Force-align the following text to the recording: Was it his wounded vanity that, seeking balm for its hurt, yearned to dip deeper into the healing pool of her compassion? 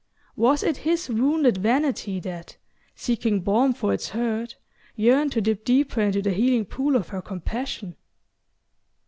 Was 0.35 0.63
it 0.63 0.77
his 0.77 1.09
wounded 1.09 1.57
vanity 1.57 2.19
that, 2.21 2.57
seeking 2.95 3.39
balm 3.41 3.71
for 3.71 3.93
its 3.93 4.09
hurt, 4.09 4.57
yearned 4.95 5.31
to 5.33 5.41
dip 5.41 5.63
deeper 5.63 6.01
into 6.01 6.23
the 6.23 6.33
healing 6.33 6.65
pool 6.65 6.95
of 6.95 7.09
her 7.09 7.21
compassion? 7.21 7.95